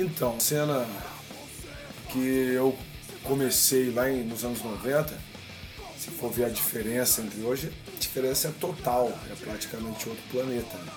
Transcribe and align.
Então, 0.00 0.38
cena 0.38 0.86
que 2.12 2.20
eu 2.20 2.78
comecei 3.24 3.90
lá 3.90 4.08
em, 4.08 4.22
nos 4.22 4.44
anos 4.44 4.62
90, 4.62 5.12
se 5.98 6.08
for 6.10 6.30
ver 6.30 6.44
a 6.44 6.48
diferença 6.48 7.20
entre 7.20 7.40
hoje, 7.40 7.72
a 7.92 7.98
diferença 7.98 8.46
é 8.46 8.52
total, 8.52 9.12
é 9.28 9.34
praticamente 9.34 10.08
outro 10.08 10.22
planeta. 10.30 10.78
Né? 10.78 10.92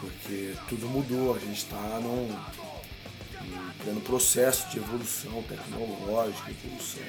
Porque 0.00 0.54
tudo 0.66 0.88
mudou, 0.88 1.36
a 1.36 1.38
gente 1.38 1.58
está 1.58 2.00
num, 2.00 2.28
num 2.28 3.70
pleno 3.84 4.00
processo 4.00 4.66
de 4.70 4.78
evolução 4.78 5.42
tecnológica, 5.42 6.50
evolução. 6.50 7.02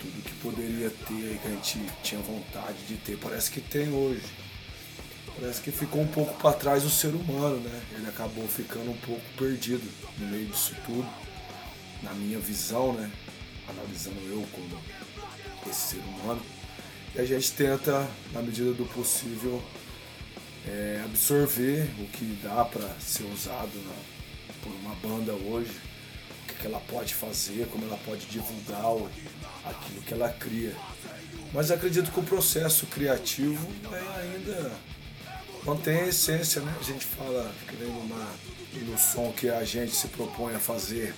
Tudo 0.00 0.22
que 0.22 0.34
poderia 0.36 0.88
ter, 0.88 1.38
que 1.42 1.46
a 1.46 1.50
gente 1.50 1.78
tinha 2.02 2.22
vontade 2.22 2.78
de 2.88 2.96
ter, 2.96 3.18
parece 3.18 3.50
que 3.50 3.60
tem 3.60 3.92
hoje. 3.92 4.22
Parece 5.38 5.60
que 5.60 5.72
ficou 5.72 6.02
um 6.02 6.06
pouco 6.06 6.34
para 6.40 6.52
trás 6.54 6.84
o 6.84 6.90
ser 6.90 7.08
humano, 7.08 7.56
né? 7.56 7.82
Ele 7.96 8.08
acabou 8.08 8.46
ficando 8.46 8.90
um 8.90 8.96
pouco 8.98 9.22
perdido 9.36 9.82
no 10.18 10.28
meio 10.28 10.46
disso 10.46 10.74
tudo, 10.86 11.08
na 12.02 12.12
minha 12.14 12.38
visão, 12.38 12.92
né? 12.92 13.10
Analisando 13.68 14.20
eu 14.28 14.46
como 14.52 14.80
esse 15.68 15.96
ser 15.96 16.00
humano. 16.00 16.40
E 17.16 17.20
a 17.20 17.24
gente 17.24 17.52
tenta, 17.52 18.08
na 18.32 18.42
medida 18.42 18.72
do 18.72 18.84
possível, 18.86 19.62
é, 20.66 21.02
absorver 21.04 21.90
o 21.98 22.06
que 22.06 22.38
dá 22.42 22.64
para 22.64 22.88
ser 23.00 23.24
usado 23.24 23.72
por 24.62 24.72
uma 24.72 24.94
banda 24.96 25.32
hoje, 25.32 25.70
o 26.42 26.54
que, 26.54 26.66
ela 26.66 26.80
pode 26.80 27.12
fazer, 27.12 27.66
como 27.68 27.84
ela 27.84 27.98
pode 27.98 28.24
divulgar 28.26 29.10
aquilo 29.64 30.00
que 30.02 30.14
ela 30.14 30.28
cria. 30.28 30.74
Mas 31.52 31.70
acredito 31.70 32.10
que 32.10 32.20
o 32.20 32.22
processo 32.22 32.86
criativo 32.86 33.68
é 33.92 34.20
ainda 34.20 34.72
mantém 35.64 36.00
a 36.00 36.06
essência, 36.08 36.60
né? 36.60 36.74
A 36.78 36.82
gente 36.82 37.04
fala 37.04 37.52
no, 37.78 38.90
no 38.90 38.98
som 38.98 39.32
que 39.32 39.48
a 39.48 39.64
gente 39.64 39.94
se 39.94 40.08
propõe 40.08 40.54
a 40.54 40.58
fazer, 40.58 41.14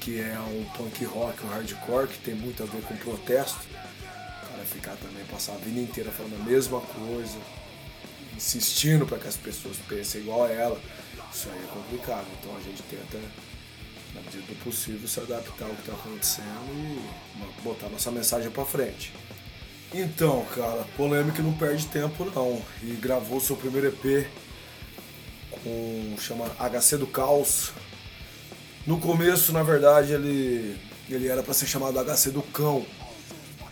que 0.00 0.20
é 0.20 0.38
um 0.40 0.64
punk 0.76 1.04
rock, 1.04 1.44
um 1.44 1.48
hardcore, 1.48 2.08
que 2.08 2.18
tem 2.18 2.34
muito 2.34 2.62
a 2.62 2.66
ver 2.66 2.82
com 2.82 2.96
protesto. 2.96 3.60
O 3.70 4.48
cara 4.48 4.64
ficar 4.64 4.96
também, 4.96 5.24
passar 5.26 5.52
a 5.52 5.58
vida 5.58 5.78
inteira 5.78 6.10
falando 6.10 6.40
a 6.40 6.44
mesma 6.44 6.80
coisa, 6.80 7.38
insistindo 8.34 9.06
para 9.06 9.18
que 9.18 9.28
as 9.28 9.36
pessoas 9.36 9.76
pensem 9.88 10.22
igual 10.22 10.44
a 10.44 10.50
ela, 10.50 10.80
isso 11.32 11.48
aí 11.50 11.58
é 11.58 11.66
complicado. 11.68 12.26
Então 12.40 12.56
a 12.56 12.60
gente 12.60 12.82
tenta, 12.84 13.18
na 14.14 14.20
medida 14.22 14.42
do 14.42 14.64
possível, 14.64 15.06
se 15.06 15.20
adaptar 15.20 15.66
ao 15.66 15.74
que 15.74 15.80
está 15.82 15.92
acontecendo 15.92 16.48
e 16.74 17.62
botar 17.62 17.88
nossa 17.88 18.10
mensagem 18.10 18.50
para 18.50 18.64
frente. 18.64 19.12
Então, 19.92 20.44
cara, 20.54 20.86
polêmica 20.96 21.42
não 21.42 21.52
perde 21.52 21.86
tempo 21.86 22.24
não. 22.34 22.62
E 22.82 22.92
gravou 22.92 23.40
seu 23.40 23.56
primeiro 23.56 23.88
EP 23.88 24.26
com 25.50 26.16
chama 26.18 26.46
HC 26.58 26.96
do 26.96 27.06
Caos. 27.06 27.72
No 28.86 28.98
começo, 28.98 29.52
na 29.52 29.62
verdade, 29.62 30.12
ele 30.12 30.78
ele 31.08 31.26
era 31.26 31.42
para 31.42 31.52
ser 31.52 31.66
chamado 31.66 31.98
HC 31.98 32.30
do 32.30 32.42
Cão. 32.42 32.86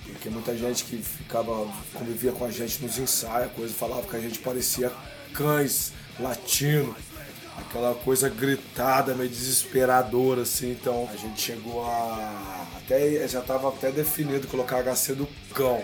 Porque 0.04 0.28
muita 0.28 0.56
gente 0.56 0.84
que 0.84 0.96
ficava 0.96 1.68
convivia 1.94 2.32
com 2.32 2.44
a 2.44 2.50
gente 2.50 2.82
nos 2.82 2.98
ensaios, 2.98 3.52
coisa 3.52 3.72
falava 3.72 4.02
que 4.02 4.16
a 4.16 4.20
gente 4.20 4.40
parecia 4.40 4.90
cães 5.32 5.92
latindo. 6.18 6.96
Aquela 7.56 7.94
coisa 7.94 8.28
gritada, 8.28 9.14
meio 9.14 9.28
desesperadora, 9.28 10.42
assim. 10.42 10.72
Então 10.72 11.08
a 11.12 11.16
gente 11.16 11.40
chegou 11.40 11.84
a. 11.84 12.66
Até, 12.78 13.26
já 13.28 13.40
estava 13.40 13.68
até 13.68 13.92
definido 13.92 14.48
colocar 14.48 14.82
HC 14.82 15.14
do 15.14 15.28
cão. 15.54 15.82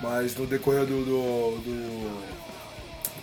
Mas 0.00 0.34
no 0.34 0.46
decorrer 0.46 0.86
do, 0.86 1.04
do, 1.04 1.60
do, 1.60 2.40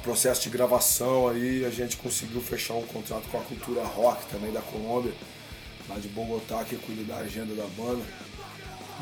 processo 0.03 0.43
de 0.43 0.49
gravação 0.49 1.27
aí, 1.27 1.65
a 1.65 1.69
gente 1.69 1.97
conseguiu 1.97 2.39
fechar 2.39 2.75
um 2.75 2.83
contrato 2.83 3.27
com 3.29 3.37
a 3.37 3.41
Cultura 3.41 3.83
Rock 3.83 4.25
também 4.27 4.51
da 4.53 4.61
Colômbia, 4.61 5.11
lá 5.89 5.97
de 5.97 6.07
Bogotá, 6.07 6.63
que 6.63 6.75
cuida 6.75 7.03
da 7.03 7.17
agenda 7.17 7.53
da 7.55 7.65
banda. 7.75 8.03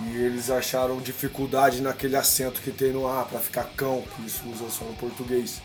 E 0.07 0.17
eles 0.17 0.49
acharam 0.49 0.99
dificuldade 0.99 1.81
naquele 1.81 2.15
acento 2.15 2.61
que 2.61 2.71
tem 2.71 2.91
no 2.91 3.07
A 3.07 3.23
para 3.23 3.39
ficar 3.39 3.65
cão, 3.77 4.03
que 4.15 4.25
isso 4.25 4.43
usa 4.49 4.69
só 4.69 4.83
no 4.85 4.93
português. 4.95 5.61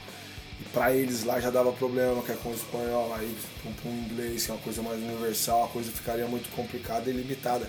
E 0.60 0.64
para 0.72 0.94
eles 0.94 1.24
lá 1.24 1.40
já 1.40 1.50
dava 1.50 1.72
problema, 1.72 2.22
que 2.22 2.32
é 2.32 2.36
com 2.36 2.50
o 2.50 2.54
espanhol, 2.54 3.14
aí 3.14 3.34
com 3.82 3.88
o 3.88 3.92
inglês, 3.92 4.44
que 4.44 4.50
é 4.50 4.54
uma 4.54 4.62
coisa 4.62 4.82
mais 4.82 5.00
universal, 5.00 5.64
a 5.64 5.68
coisa 5.68 5.90
ficaria 5.90 6.26
muito 6.26 6.54
complicada 6.54 7.08
e 7.08 7.12
limitada 7.12 7.68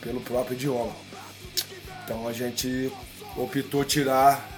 pelo 0.00 0.20
próprio 0.20 0.54
idioma. 0.54 0.92
Então 2.06 2.28
a 2.28 2.32
gente 2.32 2.92
optou 3.36 3.84
tirar 3.84 4.48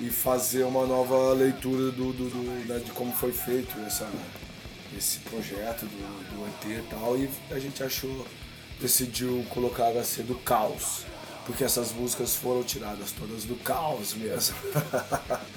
e 0.00 0.08
fazer 0.08 0.62
uma 0.62 0.86
nova 0.86 1.34
leitura 1.34 1.92
do, 1.92 2.10
do, 2.10 2.30
do 2.30 2.66
né, 2.66 2.78
de 2.78 2.90
como 2.92 3.12
foi 3.12 3.32
feito 3.32 3.78
essa, 3.80 4.08
esse 4.96 5.18
projeto 5.18 5.84
do, 5.84 5.90
do 5.90 6.46
ET 6.46 6.78
e 6.78 6.88
tal, 6.88 7.18
e 7.18 7.28
a 7.50 7.58
gente 7.58 7.82
achou, 7.82 8.26
decidiu 8.80 9.44
colocar 9.50 9.92
HC 9.92 10.22
do 10.22 10.36
caos, 10.36 11.04
porque 11.44 11.62
essas 11.64 11.92
músicas 11.92 12.34
foram 12.34 12.62
tiradas 12.62 13.12
todas 13.12 13.44
do 13.44 13.56
caos 13.56 14.14
mesmo. 14.14 14.56